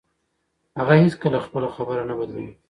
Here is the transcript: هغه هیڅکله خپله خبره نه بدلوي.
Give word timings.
هغه 0.79 0.93
هیڅکله 1.03 1.37
خپله 1.45 1.67
خبره 1.75 2.03
نه 2.09 2.13
بدلوي. 2.19 2.51